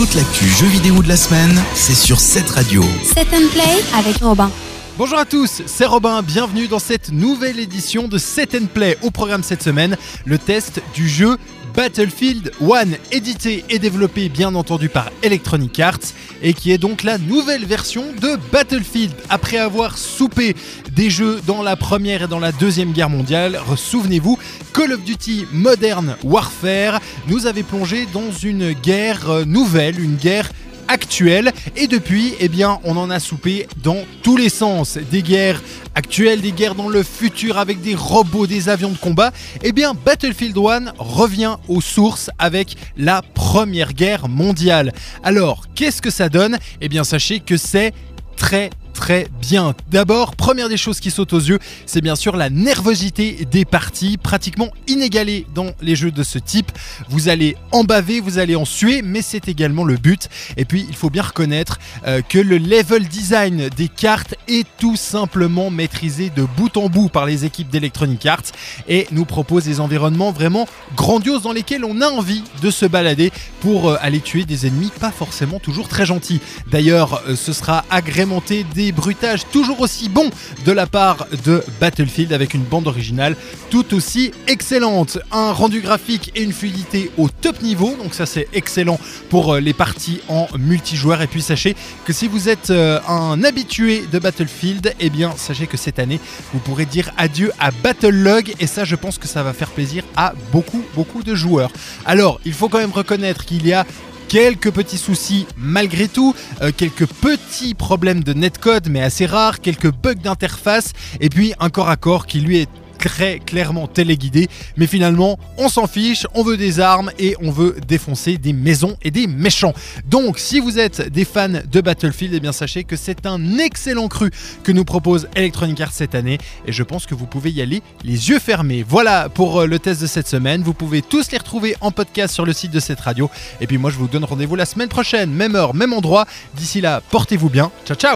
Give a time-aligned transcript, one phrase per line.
[0.00, 2.82] Toute l'actu jeux vidéo de la semaine, c'est sur cette radio.
[3.04, 4.50] Set and Play avec Robin.
[4.96, 8.96] Bonjour à tous, c'est Robin, bienvenue dans cette nouvelle édition de Set and Play.
[9.02, 11.36] Au programme cette semaine, le test du jeu
[11.74, 15.98] Battlefield 1, édité et développé bien entendu par Electronic Arts,
[16.42, 19.12] et qui est donc la nouvelle version de Battlefield.
[19.28, 20.56] Après avoir soupé
[20.92, 24.38] des jeux dans la première et dans la deuxième guerre mondiale, souvenez-vous,
[24.72, 30.50] Call of Duty Modern Warfare nous avait plongé dans une guerre euh, nouvelle, une guerre
[30.90, 32.50] actuelle et depuis eh
[32.84, 34.98] on en a soupé dans tous les sens.
[35.10, 35.62] Des guerres
[35.94, 39.32] actuelles des guerres dans le futur avec des robots des avions de combat.
[39.62, 44.92] Eh bien Battlefield 1 revient aux sources avec la première guerre mondiale.
[45.22, 46.58] Alors qu'est-ce que ça donne?
[46.80, 47.92] Eh bien sachez que c'est
[48.36, 49.74] très très bien.
[49.90, 54.18] D'abord, première des choses qui sautent aux yeux, c'est bien sûr la nervosité des parties,
[54.18, 56.70] pratiquement inégalée dans les jeux de ce type.
[57.08, 60.28] Vous allez en baver, vous allez en suer, mais c'est également le but.
[60.58, 64.96] Et puis, il faut bien reconnaître euh, que le level design des cartes est tout
[64.96, 68.52] simplement maîtrisé de bout en bout par les équipes d'Electronic Arts
[68.86, 73.32] et nous propose des environnements vraiment grandioses dans lesquels on a envie de se balader
[73.60, 76.42] pour euh, aller tuer des ennemis pas forcément toujours très gentils.
[76.70, 80.30] D'ailleurs, euh, ce sera agrémenté des bruitages toujours aussi bons
[80.64, 83.36] de la part de Battlefield avec une bande originale
[83.70, 85.18] tout aussi excellente.
[85.32, 89.60] Un rendu graphique et une fluidité au top niveau, donc ça c'est excellent pour euh,
[89.60, 91.22] les parties en multijoueur.
[91.22, 95.66] Et puis sachez que si vous êtes euh, un habitué de Battlefield, eh bien sachez
[95.66, 96.20] que cette année
[96.52, 100.04] vous pourrez dire adieu à Battlelog et ça je pense que ça va faire plaisir
[100.16, 101.70] à beaucoup beaucoup de joueurs.
[102.04, 103.86] Alors il faut quand même reconnaître qu'il y a
[104.30, 109.92] quelques petits soucis malgré tout, euh, quelques petits problèmes de netcode mais assez rares, quelques
[109.92, 112.68] bugs d'interface et puis un corps à corps qui lui est
[113.00, 114.48] très clairement téléguidé.
[114.76, 118.96] Mais finalement, on s'en fiche, on veut des armes et on veut défoncer des maisons
[119.02, 119.74] et des méchants.
[120.08, 124.08] Donc, si vous êtes des fans de Battlefield, eh bien sachez que c'est un excellent
[124.08, 124.30] cru
[124.62, 126.38] que nous propose Electronic Arts cette année.
[126.66, 128.84] Et je pense que vous pouvez y aller les yeux fermés.
[128.86, 130.62] Voilà pour euh, le test de cette semaine.
[130.62, 133.30] Vous pouvez tous les retrouver en podcast sur le site de cette radio.
[133.60, 136.26] Et puis moi, je vous donne rendez-vous la semaine prochaine, même heure, même endroit.
[136.54, 137.70] D'ici là, portez-vous bien.
[137.86, 138.14] Ciao, ciao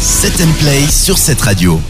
[0.00, 1.80] Set and Play sur cette radio.